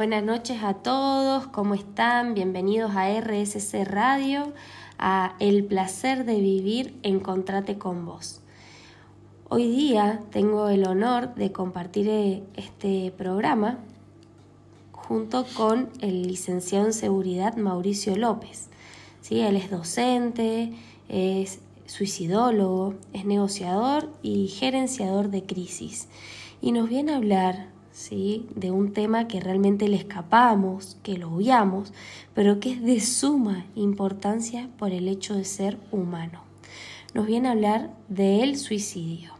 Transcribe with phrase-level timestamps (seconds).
[0.00, 2.32] Buenas noches a todos, ¿cómo están?
[2.32, 4.54] Bienvenidos a RSC Radio,
[4.98, 8.40] a El placer de vivir, encontrate con vos.
[9.50, 13.76] Hoy día tengo el honor de compartir eh, este programa
[14.90, 18.70] junto con el licenciado en seguridad Mauricio López.
[19.20, 19.40] ¿Sí?
[19.40, 20.72] Él es docente,
[21.10, 26.08] es suicidólogo, es negociador y gerenciador de crisis.
[26.62, 28.46] Y nos viene a hablar ¿sí?
[28.54, 31.92] de un tema que realmente le escapamos, que lo obviamos,
[32.34, 36.42] pero que es de suma importancia por el hecho de ser humano.
[37.12, 39.32] Nos viene a hablar del suicidio.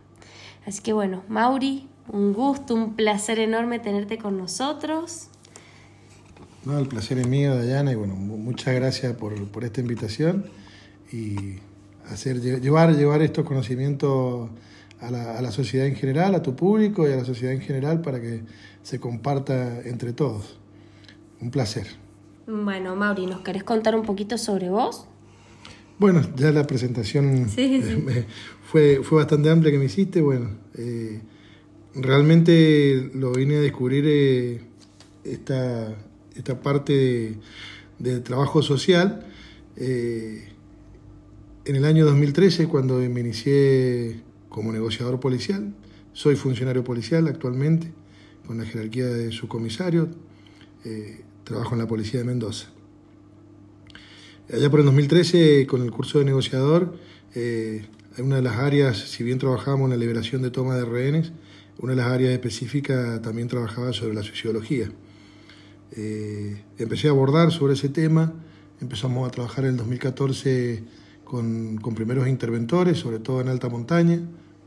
[0.66, 5.28] Así que bueno, Mauri, un gusto, un placer enorme tenerte con nosotros.
[6.64, 10.44] No, el placer es mío, Dayana, y bueno, muchas gracias por, por esta invitación
[11.10, 11.56] y
[12.10, 14.50] hacer, llevar, llevar estos conocimientos
[15.00, 17.60] a la, a la, sociedad en general, a tu público y a la sociedad en
[17.60, 18.42] general para que
[18.82, 20.58] se comparta entre todos.
[21.40, 21.86] Un placer.
[22.46, 25.06] Bueno, Mauri, ¿nos querés contar un poquito sobre vos?
[25.98, 27.48] Bueno, ya la presentación
[28.62, 30.20] fue, fue bastante amplia que me hiciste.
[30.20, 31.20] Bueno, eh,
[31.94, 34.60] realmente lo vine a descubrir eh,
[35.24, 35.94] esta,
[36.34, 37.38] esta parte de,
[37.98, 39.26] de trabajo social
[39.76, 40.48] eh,
[41.64, 45.72] en el año 2013, cuando me inicié como negociador policial.
[46.12, 47.90] Soy funcionario policial actualmente,
[48.46, 50.10] con la jerarquía de subcomisario.
[50.84, 52.68] Eh, trabajo en la policía de Mendoza.
[54.52, 56.96] Allá por el 2013, con el curso de negociador,
[57.34, 57.86] eh,
[58.18, 61.32] una de las áreas, si bien trabajamos en la liberación de toma de rehenes,
[61.78, 64.90] una de las áreas específicas también trabajaba sobre la sociología.
[65.92, 68.32] Eh, empecé a abordar sobre ese tema,
[68.80, 70.84] empezamos a trabajar en el 2014
[71.24, 74.20] con, con, primeros interventores, sobre todo en alta montaña,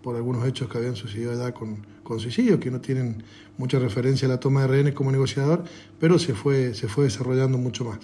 [0.04, 3.24] por algunos hechos que habían sucedido allá con, con suicidios, que no tienen
[3.58, 5.64] mucha referencia a la toma de rehenes como negociador,
[6.00, 8.00] pero se fue, se fue desarrollando mucho más.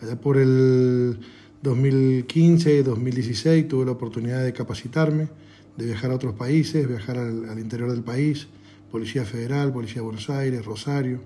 [0.00, 1.18] Allá por el
[1.62, 5.28] 2015, 2016 tuve la oportunidad de capacitarme,
[5.76, 8.48] de viajar a otros países, viajar al, interior del país,
[8.90, 11.20] Policía Federal, Policía de Buenos Aires, Rosario.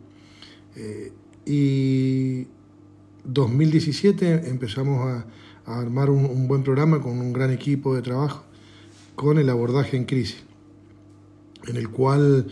[0.77, 1.13] Eh,
[1.47, 2.47] y
[3.25, 5.27] 2017 empezamos a,
[5.67, 8.45] armar un, buen programa con un gran equipo de trabajo
[9.21, 10.45] con el abordaje en crisis,
[11.67, 12.47] en el cual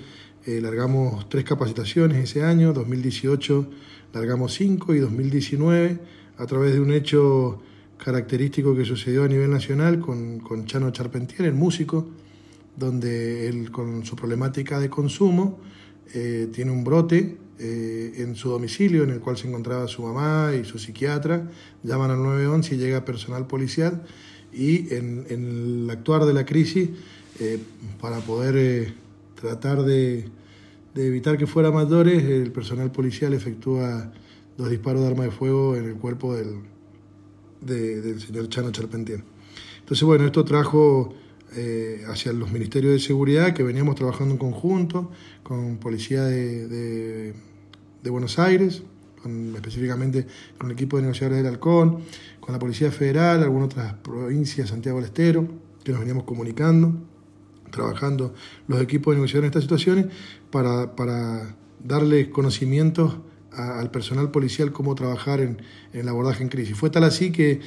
[0.45, 3.71] eh, largamos tres capacitaciones ese año, 2018
[4.13, 5.99] largamos cinco y 2019
[6.37, 7.63] a través de un hecho
[7.97, 12.07] característico que sucedió a nivel nacional con, Chano Charpentier, el músico,
[12.77, 15.61] donde él con su problemática de consumo
[16.13, 20.53] eh, tiene un brote eh, en su domicilio en el cual se encontraba su mamá
[20.55, 21.51] y su psiquiatra,
[21.83, 24.03] llaman al 911 y llega personal policial
[24.53, 26.91] y en, el actuar de la crisis,
[27.41, 27.59] eh,
[28.01, 28.95] para poder eh,
[29.41, 30.25] tratar de,
[30.95, 34.13] de, evitar que fuera mayores, el personal policial efectúa
[34.57, 36.61] dos disparos de arma de fuego en el cuerpo del,
[37.61, 39.23] de, del señor Chano Charpentier.
[39.81, 41.15] Entonces, bueno, esto trajo
[41.55, 45.11] eh, hacia los ministerios de seguridad que veníamos trabajando en conjunto
[45.43, 47.35] con Policía de,
[48.03, 48.83] de Buenos Aires,
[49.55, 52.01] específicamente con el equipo de negociadores del Halcón,
[52.41, 55.47] con la Policía Federal, algunas otras provincias, Santiago del Estero,
[55.85, 56.95] que nos veníamos comunicando,
[57.71, 58.35] trabajando
[58.67, 60.07] los equipos de negociadores en estas situaciones
[60.51, 63.19] para, para darles conocimientos
[63.53, 65.63] a, al personal policial cómo trabajar en,
[65.93, 66.77] en, el abordaje en crisis.
[66.77, 67.61] Fue tal así que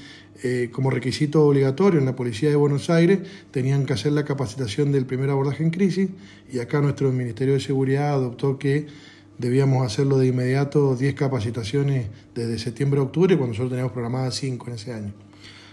[0.43, 3.19] eh, como requisito obligatorio en la Policía de Buenos Aires
[3.51, 6.09] tenían que hacer la capacitación del primer abordaje en crisis
[6.51, 8.87] y acá nuestro Ministerio de Seguridad adoptó que
[9.41, 14.67] debíamos hacerlo de inmediato 10 capacitaciones desde septiembre a octubre, cuando nosotros teníamos programadas 5
[14.67, 15.13] en ese año.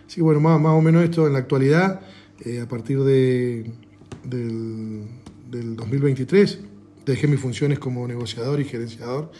[0.06, 2.01] Así bueno, más, más o menos esto en la actualidad,
[2.45, 3.71] eh, a partir de,
[4.25, 5.05] del,
[5.51, 6.61] del 2023,
[7.05, 9.31] dejé mis funciones como negociador y gerenciador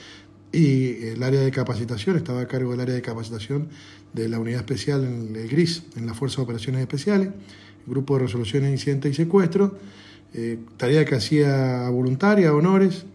[0.53, 3.69] y el área de capacitación, estaba a cargo del área de capacitación
[4.13, 7.31] de la unidad especial en el GRIS, en la Fuerza de Operaciones Especiales,
[7.87, 9.79] Grupo de Resolución de Incidentes y Secuestro,
[10.35, 13.07] eh, tarea que hacía voluntaria, honores,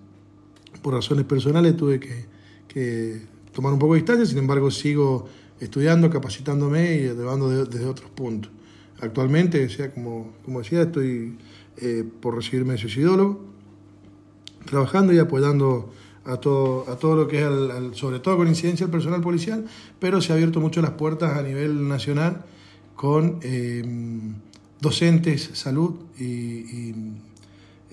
[0.84, 2.26] por razones personales tuve que,
[2.68, 3.22] que,
[3.52, 5.28] tomar un poco de distancia, sin embargo sigo
[5.60, 8.52] estudiando, capacitándome y llevando de, desde otros puntos.
[9.00, 11.38] Actualmente, o sea, como, como decía, estoy
[11.78, 13.46] eh, por recibirme de suicidólogo,
[14.66, 15.92] trabajando y apoyando
[16.26, 19.22] a todo, a todo lo que es, al, al, sobre todo con incidencia al personal
[19.22, 19.66] policial,
[20.00, 22.44] pero se ha abierto mucho las puertas a nivel nacional
[22.96, 23.84] con eh,
[24.80, 26.96] docentes, salud y, y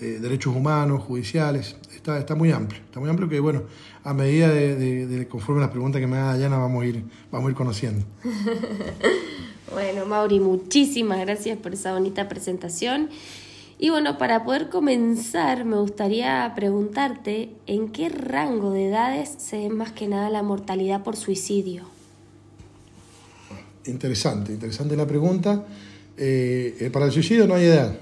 [0.01, 3.65] eh, derechos humanos, judiciales, está, está muy amplio, está muy amplio que bueno,
[4.03, 7.05] a medida de, de, de conforme las preguntas que me haga Dayana vamos a ir,
[7.31, 8.05] vamos a ir conociendo.
[9.73, 13.11] bueno, Mauri, muchísimas gracias por esa bonita presentación.
[13.83, 19.69] Y bueno, para poder comenzar, me gustaría preguntarte en qué rango de edades se ve
[19.71, 21.85] más que nada la mortalidad por suicidio.
[23.87, 25.65] Interesante, interesante la pregunta.
[26.19, 27.99] Eh, eh, para el suicidio no hay edad,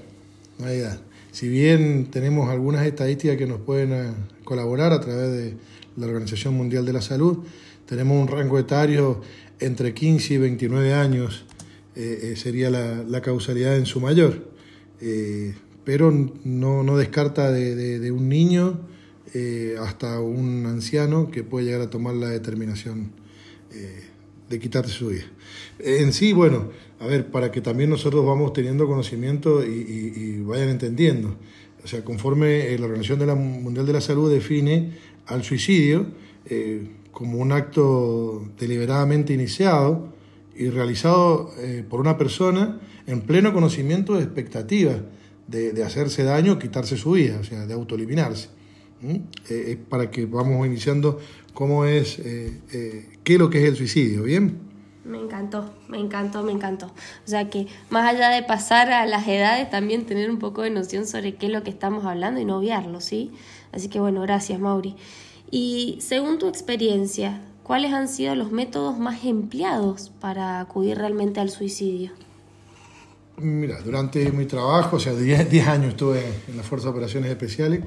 [0.57, 0.99] no hay edad.
[1.39, 4.11] Si bien tenemos algunas estadísticas que nos pueden eh,
[4.43, 5.53] colaborar a través de
[5.95, 7.45] la Organización Mundial de la Salud,
[7.85, 9.21] tenemos un rango etario
[9.61, 11.45] entre 15 y 29 años,
[12.35, 14.49] sería la, causalidad en su mayor.
[15.89, 16.11] Pero
[16.43, 18.81] no, descarta de, un niño
[19.33, 23.11] eh, hasta un anciano que puede llegar a tomar la determinación
[23.71, 24.08] eh,
[24.49, 25.25] de quitarse su vida.
[25.79, 26.69] En sí, bueno,
[26.99, 31.35] a ver, para que también nosotros vamos teniendo conocimiento y, vayan entendiendo.
[31.83, 33.19] O sea, conforme eh, la Organización
[33.63, 34.91] Mundial de la Salud define
[35.27, 36.07] al suicidio
[37.11, 40.11] como un acto deliberadamente iniciado
[40.55, 41.51] y realizado
[41.87, 44.97] por una persona en pleno conocimiento de expectativas
[45.49, 48.49] de, hacerse daño, quitarse su vida, o sea, de autoeliminarse.
[49.49, 51.19] Eh, para que vamos iniciando
[51.59, 54.59] cómo es, eh, eh, qué es lo que es el suicidio, ¿bien?
[55.03, 56.85] Me encantó, me encantó, me encantó.
[56.85, 60.69] O sea que más allá de pasar a las edades, también tener un poco de
[60.69, 63.31] noción sobre qué es lo que estamos hablando y no obviarlo, ¿sí?
[63.73, 64.95] Así que bueno, gracias Mauri.
[65.51, 71.49] Y según tu experiencia, ¿cuáles han sido los métodos más empleados para acudir realmente al
[71.49, 72.11] suicidio?
[73.35, 77.83] Mira, durante mi trabajo, o sea, 10 años estuve en la Fuerza de Operaciones Especiales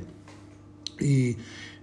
[1.00, 1.38] y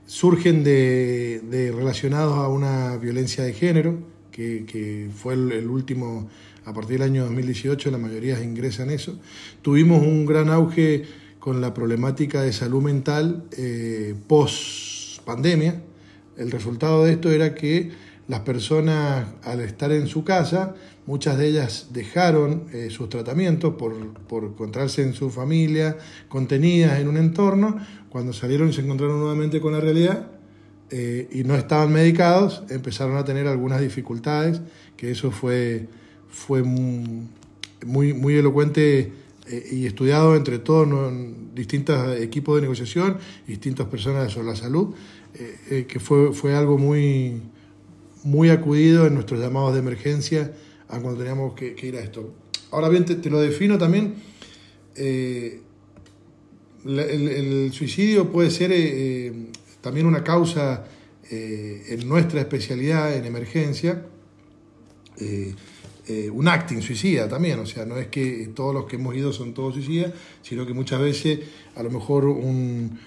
[0.10, 4.00] surgen de, relacionados a una violencia de género,
[4.32, 6.30] que, fue el, último,
[6.66, 9.20] a partir del año 2018 la mayoría ingresan eso.
[9.62, 11.04] Tuvimos un gran auge
[11.38, 15.84] con la problemática de salud mental eh, post pandemia.
[16.38, 17.92] El resultado de esto era que
[18.30, 20.76] las personas al estar en su casa
[21.10, 23.96] Muchas de ellas dejaron eh, sus tratamientos por,
[24.44, 25.98] encontrarse en su familia,
[26.28, 27.80] contenidas en un entorno.
[28.10, 30.28] Cuando salieron y se encontraron nuevamente con la realidad
[30.92, 34.62] eh, y no estaban medicados, empezaron a tener algunas dificultades,
[34.96, 35.88] que eso fue,
[36.30, 39.12] fue muy, muy elocuente
[39.48, 41.12] eh, y estudiado entre todos
[41.56, 43.18] distintos equipos de negociación
[43.48, 44.94] distintas personas sobre la salud,
[45.34, 47.42] que fue, fue algo muy,
[48.24, 50.54] muy acudido en nuestros llamados de emergencia
[50.88, 52.34] a cuando teníamos que, ir a esto.
[52.72, 54.16] Ahora bien, te, lo defino también.
[54.96, 55.62] Eh,
[56.86, 59.32] el, suicidio puede ser eh,
[59.82, 60.86] también una causa
[61.30, 64.06] eh, en nuestra especialidad en emergencia,
[66.32, 69.54] un acting suicida también, o sea, no es que todos los que hemos ido son
[69.54, 71.40] todos suicidas, sino que muchas veces
[71.76, 72.98] a lo mejor un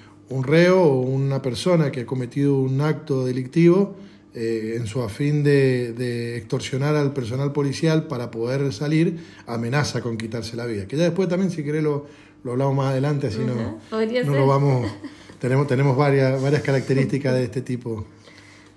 [0.42, 3.96] reo o una persona que ha cometido un acto delictivo
[4.34, 10.56] eh, en su afín de, extorsionar al personal policial para poder salir, amenaza con quitarse
[10.56, 10.86] la vida.
[10.86, 12.06] Que ya después también, si querés, lo,
[12.44, 14.90] lo hablamos más adelante, así no, no lo vamos...
[15.42, 18.06] Tenemos, tenemos varias, varias características de este tipo.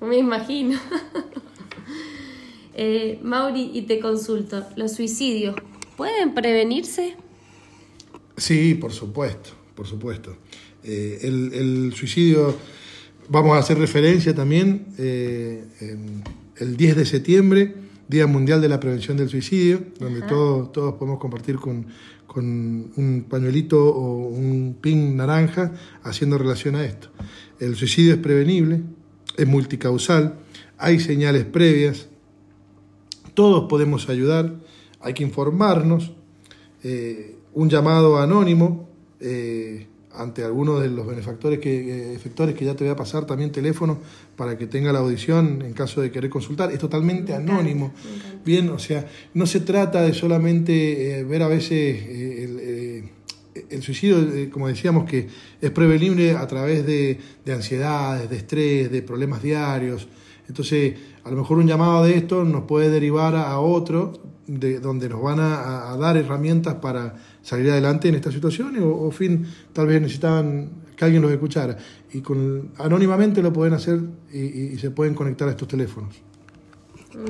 [0.01, 0.79] Me imagino.
[2.73, 5.55] eh, Mauri, y te consulto, ¿los suicidios
[5.95, 7.17] pueden prevenirse?
[8.35, 10.37] Sí, por supuesto, por supuesto.
[10.83, 12.55] Eh, el, el suicidio
[13.27, 15.63] Vamos a hacer referencia también eh,
[16.57, 17.73] el 10 de septiembre,
[18.07, 21.87] Día Mundial de la Prevención del Suicidio, donde todos, todos podemos compartir con,
[22.37, 25.71] un pañuelito o un pin naranja
[26.03, 27.07] haciendo relación a esto.
[27.59, 28.81] El suicidio es prevenible,
[29.37, 30.35] es multicausal,
[30.77, 32.09] hay señales previas,
[33.33, 34.53] todos podemos ayudar,
[34.99, 36.11] hay que informarnos,
[36.83, 38.89] eh, un llamado anónimo.
[39.21, 43.51] Eh, ante algunos de los benefactores que, efectores que ya te voy a pasar también
[43.51, 43.99] teléfono
[44.35, 46.71] para que tenga la audición en caso de querer consultar.
[46.71, 47.93] Es totalmente anónimo.
[48.43, 53.11] Bien, o sea, no se trata de solamente eh, ver a veces eh, el, eh,
[53.69, 55.27] el, suicidio, como decíamos, que
[55.61, 60.07] es prevenible a través de, de ansiedades, de estrés, de problemas diarios.
[60.47, 60.93] Entonces,
[61.23, 64.13] a lo mejor un llamado de esto nos puede derivar a, otro,
[64.45, 67.15] de, donde nos van a dar herramientas para
[67.45, 71.77] salir adelante en esta situación o, fin, tal vez necesitaban que alguien los escuchara.
[72.11, 73.99] Y con, anónimamente lo pueden hacer
[74.33, 76.15] y, se pueden conectar a estos teléfonos.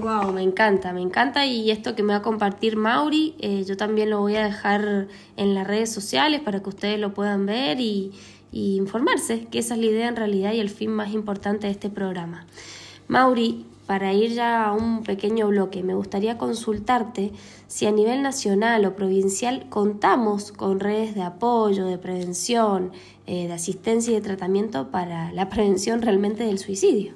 [0.02, 3.76] Wow, me encanta, me encanta y esto que me va a compartir Mauri, eh, yo
[3.76, 7.82] también lo voy a dejar en las redes sociales para que ustedes lo puedan ver
[7.82, 8.14] y,
[8.54, 11.74] y informarse, que esa es la idea en realidad y el fin más importante de
[11.74, 12.48] este programa.
[13.10, 17.32] Mauri, para ir ya a un pequeño bloque, me gustaría consultarte
[17.68, 22.92] si a nivel nacional o provincial contamos con redes de apoyo, de prevención,
[23.27, 27.13] eh, de asistencia y de tratamiento para la prevención realmente del suicidio.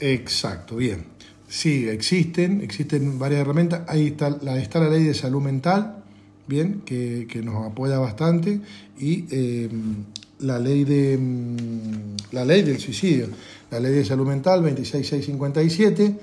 [0.00, 1.12] Exacto, bien.
[1.48, 3.82] Sí, existen, existen varias herramientas.
[3.86, 6.02] Ahí está la, está la ley de salud mental,
[6.46, 8.60] bien, que, nos apoya bastante,
[8.98, 10.04] y em,
[10.40, 13.28] la ley de mm, la ley del suicidio,
[13.72, 16.18] la ley de salud mental 26657,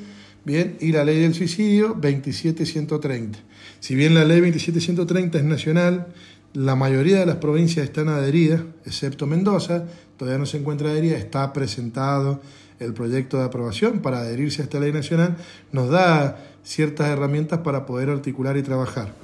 [0.46, 3.39] bien, y la ley del suicidio 27130.
[3.79, 6.08] Si bien la ley 27130 es nacional,
[6.53, 11.51] la mayoría de las provincias están adheridas, excepto Mendoza, todavía no se encuentra adherida, está
[11.51, 12.39] presentado
[12.79, 15.36] el proyecto de aprobación para adherirse a esta ley nacional,
[15.72, 19.15] nos da ciertas herramientas para poder articular y trabajar.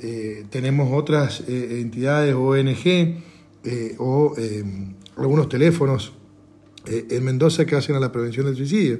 [0.00, 3.22] Eh, tenemos otras eh, entidades, ONG
[3.64, 4.34] eh, o
[5.16, 6.12] algunos teléfonos
[6.90, 8.98] en Mendoza que hacen a la prevención del suicidio.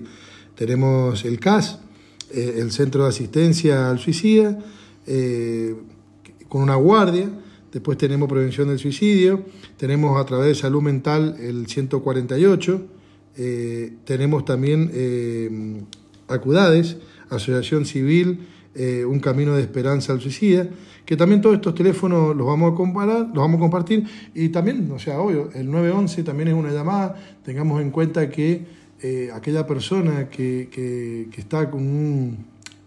[0.55, 1.79] Tenemos el CAS,
[2.33, 4.59] el Centro de Asistencia al Suicida,
[6.49, 7.31] con una guardia.
[7.73, 9.45] Después tenemos prevención del suicidio.
[9.77, 12.87] Tenemos a través de salud mental el 148.
[14.05, 15.87] tenemos también
[16.27, 16.97] Acudades,
[17.31, 18.41] Asociación Civil
[18.75, 20.69] eh, un camino de esperanza al suicida,
[21.05, 24.05] que también todos estos teléfonos los vamos a comparar, los vamos a compartir.
[24.35, 28.67] Y también, o sea, obvio, el 911 también es una llamada, tengamos en cuenta que
[29.03, 32.37] eh, aquella persona que, está con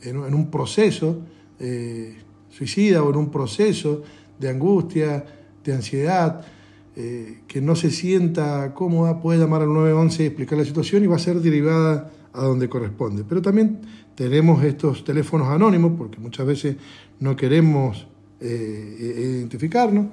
[0.01, 1.19] en, un proceso
[1.59, 2.15] eh,
[2.50, 4.03] suicida o en un proceso
[4.39, 5.25] de angustia,
[5.63, 6.45] de ansiedad,
[6.93, 11.15] que no se sienta cómoda, puede llamar al 911 y explicar la situación y va
[11.15, 13.23] a ser derivada a donde corresponde.
[13.27, 13.81] Pero también
[14.15, 16.75] tenemos estos teléfonos anónimos, porque muchas veces
[17.19, 18.07] no queremos
[18.39, 20.07] eh, identificarnos.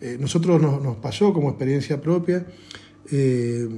[0.00, 2.46] Eh, nosotros nos, pasó como experiencia propia,
[3.10, 3.68] eh,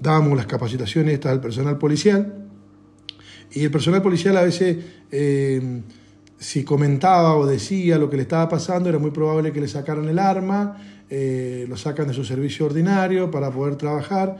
[0.00, 2.48] dábamos las capacitaciones estas al personal policial,
[3.52, 4.78] y el personal policial a veces,
[6.38, 10.08] si comentaba o decía lo que le estaba pasando, era muy probable que le sacaran
[10.08, 10.76] el arma,
[11.08, 14.38] lo sacan de su servicio ordinario para poder trabajar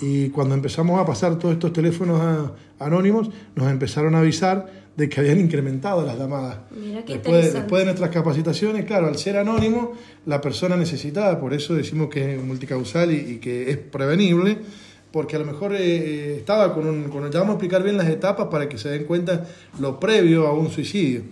[0.00, 5.20] y cuando empezamos a pasar todos estos teléfonos anónimos, nos empezaron a avisar de que
[5.20, 6.58] habían incrementado las llamadas.
[7.06, 9.92] después, después, de nuestras capacitaciones, claro, al ser anónimo,
[10.26, 14.58] la persona necesitada, por eso decimos que es multicausal y, que es prevenible,
[15.10, 17.04] porque a lo mejor eh, estaba con un...
[17.04, 19.46] Con, ya vamos a explicar bien las etapas para que se den cuenta
[19.78, 21.22] lo previo a un suicidio.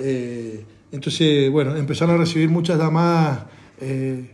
[0.00, 3.44] Eh, entonces, bueno, empezaron a recibir muchas llamadas.
[3.80, 4.30] Eh,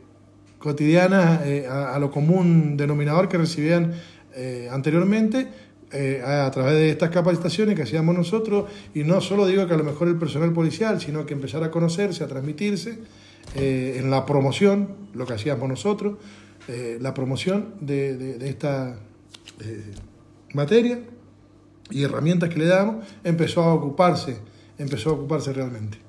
[0.59, 3.93] cotidianas eh, a, lo común denominador que recibían
[4.35, 5.49] eh, anteriormente
[5.93, 9.77] eh, a, través de estas capacitaciones que hacíamos nosotros y no solo digo que a
[9.77, 12.99] lo mejor el personal policial, sino que empezar a conocerse, a transmitirse
[13.55, 16.19] en la promoción, lo que hacíamos nosotros,
[17.01, 18.99] la promoción de, de esta
[20.53, 21.01] materia
[21.89, 24.37] y herramientas que le damos, empezó a ocuparse,
[24.77, 26.08] empezó a ocuparse realmente.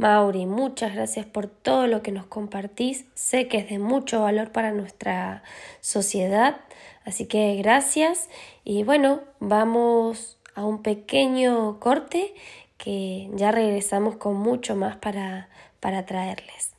[0.00, 3.04] Mauri, muchas gracias por todo lo que nos compartís.
[3.12, 5.42] Sé que es de mucho valor para nuestra
[5.82, 6.56] sociedad,
[7.04, 8.30] así que gracias.
[8.64, 12.34] Y bueno, vamos a un pequeño corte
[12.78, 16.72] que ya regresamos con mucho más para, para traerles.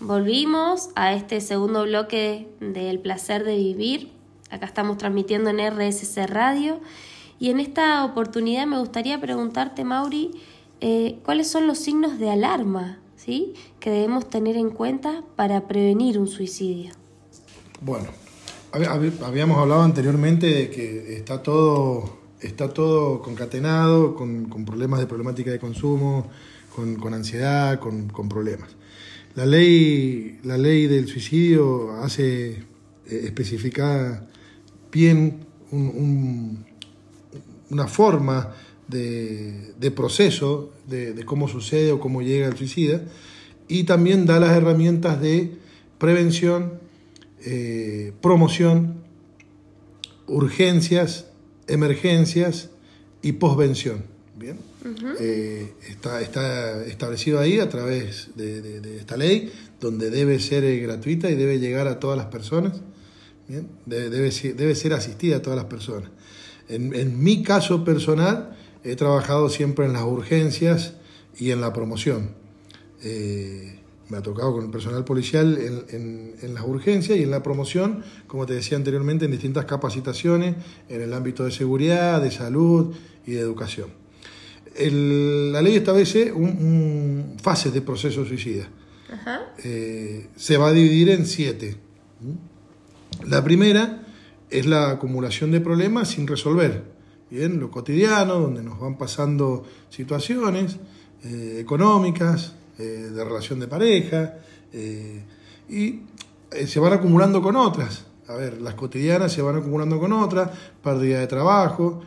[0.00, 4.12] Volvimos a este segundo bloque del placer de vivir.
[4.50, 6.82] Acá estamos transmitiendo en RSC Radio.
[7.38, 10.32] Y en esta oportunidad me gustaría preguntarte, Mauri,
[10.80, 13.54] eh, cuáles son los signos de alarma ¿sí?
[13.80, 16.92] que debemos tener en cuenta para prevenir un suicidio.
[17.80, 18.06] Bueno,
[18.72, 25.58] habíamos hablado anteriormente de que está todo, está todo concatenado con, problemas de problemática de
[25.58, 26.30] consumo,
[26.74, 28.70] con, ansiedad, con, problemas.
[29.34, 32.64] La ley, la ley del suicidio hace eh,
[33.06, 34.28] especificar
[34.90, 35.46] bien
[37.70, 38.54] una forma
[38.88, 43.02] de, proceso, de, cómo sucede o cómo llega el suicida,
[43.68, 45.52] y también da las herramientas de
[45.98, 46.80] prevención,
[47.44, 48.94] eh, promoción,
[50.26, 51.26] urgencias,
[51.66, 52.70] emergencias
[53.22, 54.04] y posvención.
[54.38, 54.58] Bien,
[55.18, 61.28] eh, está, está, establecido ahí a través de, esta ley, donde debe ser eh, gratuita
[61.28, 62.80] y debe llegar a todas las personas.
[63.48, 66.10] Bien, debe, debe, ser asistida a todas las personas.
[66.68, 68.56] En, en mi caso personal,
[68.90, 70.94] he trabajado siempre en las urgencias
[71.38, 72.30] y en la promoción.
[73.02, 73.78] Eh,
[74.08, 75.58] me ha tocado con el personal policial
[75.90, 80.56] en, las urgencias y en la promoción, como te decía anteriormente, en distintas capacitaciones
[80.88, 82.94] en el ámbito de seguridad, de salud
[83.26, 83.90] y de educación.
[84.74, 88.68] la ley establece un, fases de proceso suicida.
[89.62, 91.76] Eh, se va a dividir en siete.
[93.26, 94.06] La primera
[94.48, 96.97] es la acumulación de problemas sin resolver
[97.30, 100.76] bien, lo cotidiano, donde nos van pasando situaciones
[101.24, 104.36] eh, económicas, eh, de relación de pareja,
[104.72, 105.22] eh,
[105.68, 106.00] y
[106.66, 108.06] se van acumulando con otras.
[108.28, 110.50] A ver, las cotidianas se van acumulando con otras,
[110.82, 112.02] pérdida de trabajo,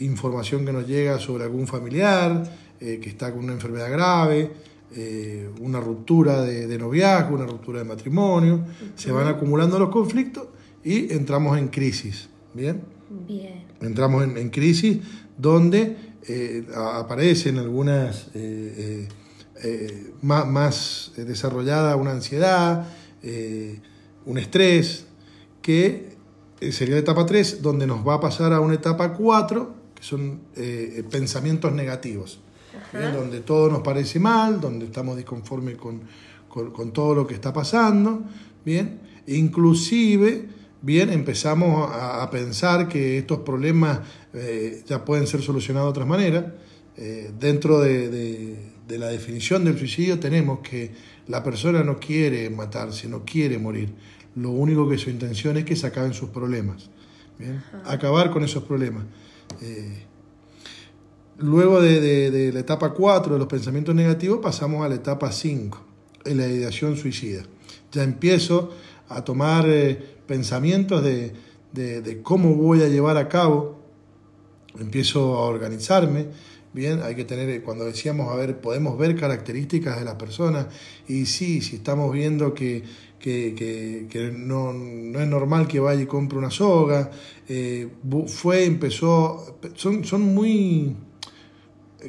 [0.00, 4.50] información que nos llega sobre algún familiar, que está con una enfermedad grave,
[5.60, 8.64] una ruptura de, noviazgo, una ruptura de matrimonio,
[8.94, 10.46] se van acumulando los conflictos
[10.82, 12.30] y entramos en crisis.
[12.54, 12.80] ¿Bien?
[13.10, 13.64] Bien.
[13.80, 14.98] Entramos en, crisis
[15.36, 15.96] donde
[16.74, 18.30] aparecen algunas
[20.22, 22.86] más, más desarrollada una ansiedad,
[24.24, 25.06] un estrés,
[25.62, 26.16] que
[26.60, 30.02] eh, sería la etapa 3, donde nos va a pasar a una etapa 4, que
[30.02, 32.40] son eh, pensamientos negativos,
[32.92, 36.02] donde todo nos parece mal, donde estamos disconformes con,
[36.48, 38.22] con, todo lo que está pasando,
[38.64, 39.00] ¿bien?
[39.26, 40.48] Inclusive,
[40.82, 44.00] bien, empezamos a, pensar que estos problemas
[44.34, 46.44] eh, ya pueden ser solucionados de otras maneras.
[47.38, 48.08] dentro de,
[48.86, 50.90] de la definición del suicidio tenemos que
[51.28, 53.94] la persona no quiere matarse, no quiere morir
[54.36, 56.90] lo único que su intención es que se acaben sus problemas.
[57.84, 59.04] Acabar con esos problemas.
[59.62, 60.04] Eh,
[61.38, 65.86] luego de, la etapa 4 de los pensamientos negativos pasamos a la etapa 5,
[66.26, 67.42] en la ideación suicida.
[67.92, 68.70] Ya empiezo
[69.08, 71.32] a tomar eh, pensamientos de,
[71.72, 73.80] de, cómo voy a llevar a cabo,
[74.78, 76.28] empiezo a organizarme,
[76.72, 80.68] Bien, hay que tener, cuando decíamos, a ver, podemos ver características de la persona
[81.08, 82.84] y sí, si estamos viendo que,
[83.18, 87.10] que, que, no, no, es normal que vaya y compre una soga.
[87.48, 87.88] Eh,
[88.28, 90.94] fue, empezó, son, son muy,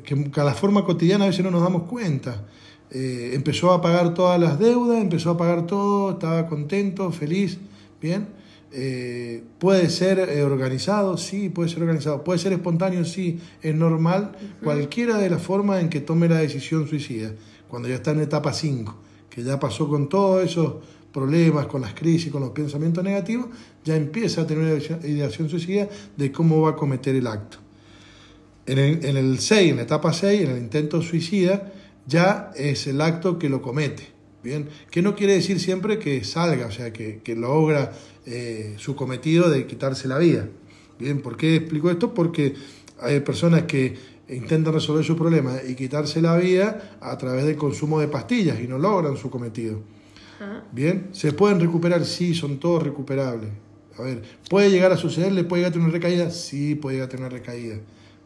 [0.04, 2.46] que, a la forma cotidiana a veces no nos damos cuenta.
[2.92, 7.58] Eh, empezó a pagar todas las deudas, empezó a pagar todo, estaba contento, feliz,
[8.02, 8.28] bien.
[8.74, 14.32] Eh, puede ser organizado, sí, puede ser organizado, puede ser espontáneo, sí, es normal,
[14.64, 17.34] cualquiera de las formas en que tome la decisión suicida,
[17.68, 18.96] cuando ya está en etapa 5,
[19.30, 20.76] que ya pasó con todos esos
[21.12, 23.48] problemas, con las crisis, con los pensamientos negativos,
[23.84, 27.58] ya empieza a tener una ideación suicida de cómo va a cometer el acto.
[28.66, 28.78] En
[29.18, 31.74] el, 6, en la etapa 6, en el intento suicida,
[32.08, 34.08] ya es el acto que lo comete.
[34.44, 37.92] Bien, que no quiere decir siempre que salga, o sea, que, logra
[38.26, 40.48] eh, su cometido de quitarse la vida.
[40.98, 42.14] Bien, ¿por qué explico esto?
[42.14, 42.56] Porque
[43.00, 43.96] hay personas que
[44.30, 48.68] intentan resolver su problema y quitarse la vida a través del consumo de pastillas y
[48.68, 49.80] no logran su cometido.
[50.72, 52.04] Bien, ¿se pueden recuperar?
[52.04, 53.52] Sí, son todos recuperables.
[53.98, 55.44] A ver, ¿puede llegar a sucederle?
[55.44, 56.32] ¿Puede llegar a tener una recaída?
[56.32, 57.76] Sí, puede llegar a tener una recaída.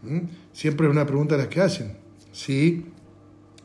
[0.03, 0.19] ¿Mm?
[0.53, 1.97] Siempre es una pregunta de las que hacen.
[2.31, 2.85] Sí,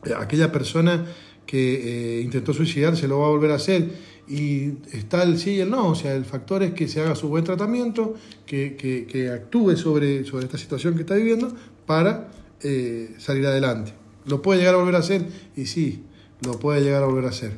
[0.05, 1.05] eh, aquella persona
[1.45, 3.89] que eh, intentó suicidarse lo va a volver a hacer
[4.27, 7.15] y está el sí y el no, o sea, el factor es que se haga
[7.15, 11.53] su buen tratamiento, que, que, actúe sobre, sobre esta situación que está viviendo
[11.85, 12.29] para
[12.61, 13.93] eh, salir adelante.
[14.25, 15.25] ¿Lo puede llegar a volver a hacer?
[15.57, 16.03] Y sí,
[16.45, 17.57] lo puede llegar a volver a hacer.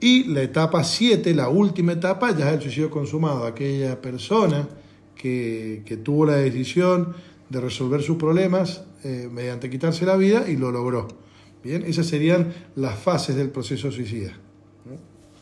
[0.00, 3.46] Y la etapa 7, la última etapa, ya es el suicidio consumado.
[3.46, 4.68] Aquella persona
[5.14, 7.14] que, tuvo la decisión
[7.48, 11.23] de resolver sus problemas eh, mediante quitarse la vida y lo logró.
[11.64, 14.32] Bien, esas serían las fases del proceso suicida.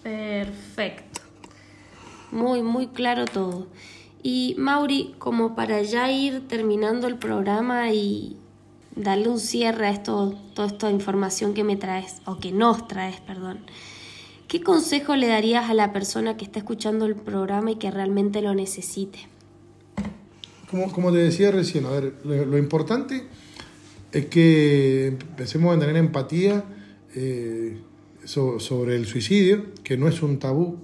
[0.03, 1.21] Perfecto.
[2.31, 3.67] Muy, muy claro todo.
[4.23, 8.37] Y Mauri, como para ya ir terminando el programa y
[8.95, 13.21] darle un cierre a esto, toda esta información que me traes, o que nos traes,
[13.21, 13.61] perdón.
[14.49, 18.43] ¿Qué consejo le darías a la persona que está escuchando el programa y que realmente
[18.43, 19.19] lo necesite?
[20.71, 23.27] Como, como te decía recién, a ver, lo, importante
[24.13, 26.65] es que empecemos a tener empatía
[27.15, 27.79] eh,
[28.25, 30.79] sobre el suicidio, que no es un tabú,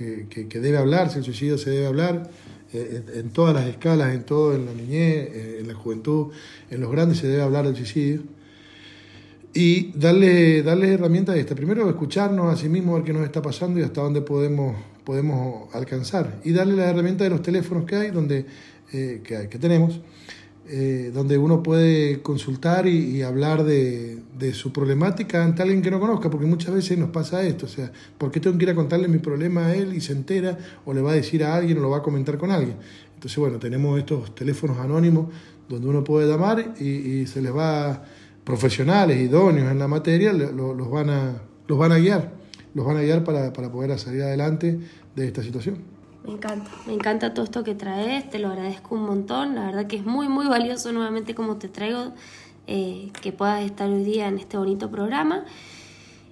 [0.00, 2.30] eh, que, debe hablarse, el suicidio se debe hablar
[2.72, 6.32] eh, en, todas las escalas, en todo, en la niñez, en la juventud,
[6.70, 8.22] en los grandes se debe hablar del suicidio
[9.54, 11.54] y darle, darle herramientas a esta.
[11.54, 15.72] Primero, escucharnos a sí mismo, ver qué nos está pasando y hasta dónde podemos, podemos
[15.72, 16.40] alcanzar.
[16.42, 18.46] Y darle la herramienta de los teléfonos que hay, donde,
[18.90, 20.00] que, que, tenemos,
[20.68, 26.00] eh, donde uno puede consultar y, hablar de, de, su problemática ante alguien que no
[26.00, 27.66] conozca, porque muchas veces nos pasa esto.
[27.66, 30.12] O sea, ¿por qué tengo que ir a contarle mi problema a él y se
[30.12, 32.76] entera, o le va a decir a alguien, o lo va a comentar con alguien?
[33.14, 35.28] Entonces, bueno, tenemos estos teléfonos anónimos
[35.68, 38.04] donde uno puede llamar y, y se les va
[38.44, 42.32] profesionales, idóneos en la materia, los, van a, los van a guiar,
[42.74, 44.78] los van a guiar para, poder salir adelante
[45.16, 45.78] de esta situación.
[46.24, 49.86] Me encanta, me encanta todo esto que traes, te lo agradezco un montón, la verdad
[49.86, 52.14] que es muy, muy valioso nuevamente como te traigo
[52.66, 55.44] eh, que puedas estar hoy día en este bonito programa.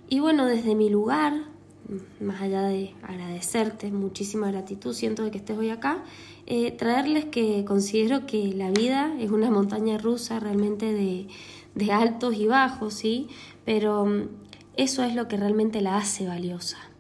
[0.09, 1.45] Y bueno, desde mi lugar,
[2.21, 6.03] más allá de agradecerte, muchísima gratitud, siento de que estés hoy acá,
[6.47, 11.29] eh, traerles que considero que la vida es una montaña rusa realmente de,
[11.75, 13.29] de altos y bajos, ¿sí?
[13.67, 14.29] Pero mm,
[14.77, 16.92] eso es lo que realmente la hace valiosa.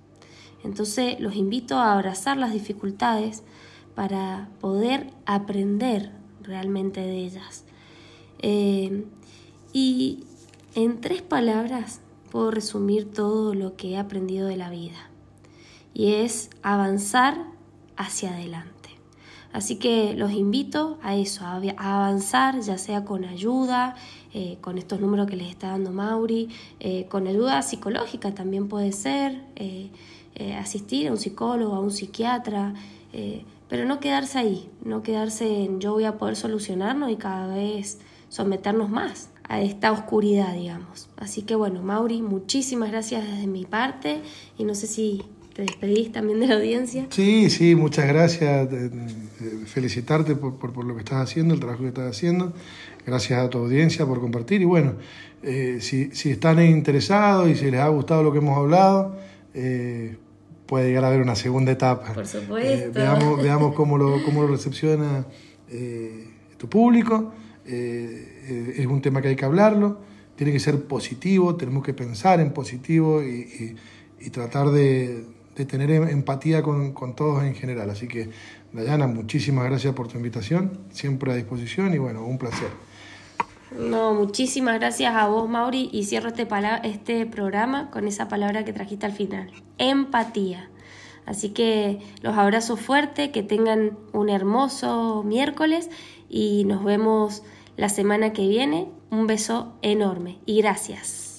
[0.65, 3.43] Entonces los invito a abrazar las dificultades
[3.95, 6.11] para poder aprender
[6.43, 7.65] realmente de ellas.
[8.39, 9.05] Eh,
[9.75, 10.25] Y
[10.75, 15.09] en tres palabras puedo resumir todo lo que he aprendido de la vida.
[15.95, 17.39] Y es avanzar
[17.97, 18.91] hacia adelante.
[19.53, 21.57] Así que los invito a eso, a
[21.97, 23.97] avanzar, ya sea con ayuda,
[24.33, 26.49] eh, con estos números que les está dando Mauri,
[26.81, 29.43] eh, con ayuda psicológica también puede ser,
[30.59, 32.75] asistir a un psicólogo, a un psiquiatra,
[33.69, 37.99] pero no quedarse ahí, no quedarse en yo voy a poder solucionarnos y cada vez
[38.29, 41.09] someternos más a esta oscuridad, digamos.
[41.17, 44.23] Así que bueno, Mauri, muchísimas gracias desde mi parte
[44.57, 45.23] y no sé si
[45.55, 47.07] te despedís también de la audiencia.
[47.11, 48.69] Sí, sí, muchas gracias.
[49.67, 52.55] Felicitarte por, por, lo que estás haciendo, el trabajo que estás haciendo.
[53.07, 54.63] Gracias a tu audiencia por compartir.
[54.63, 54.95] Y bueno,
[55.43, 59.17] eh, si, si, están interesados y si les ha gustado lo que hemos hablado,
[59.53, 60.17] eh,
[60.73, 62.15] puede llegar a haber una segunda etapa.
[62.15, 62.87] Por supuesto.
[62.87, 65.27] Eh, veamos, veamos cómo lo, cómo lo recepciona
[66.57, 67.35] tu público.
[67.67, 69.99] es un tema que hay que hablarlo.
[70.35, 73.77] Tiene que ser positivo, tenemos que pensar en positivo y,
[74.19, 77.91] y tratar de, de tener em, empatía con, con, todos en general.
[77.91, 78.31] Así que,
[78.73, 82.69] Dayana, muchísimas gracias por tu invitación, siempre a disposición y bueno, un placer.
[83.79, 86.47] No, muchísimas gracias a vos, Mauri, y cierro este,
[86.85, 90.71] este programa con esa palabra que trajiste al final, empatía.
[91.25, 95.89] Así que los abrazo fuerte, que tengan un hermoso miércoles
[96.29, 97.43] y nos vemos
[97.77, 98.89] la semana que viene.
[99.11, 101.32] Un beso enorme y gracias.